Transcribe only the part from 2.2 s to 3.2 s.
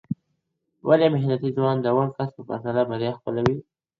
په پرتله بریا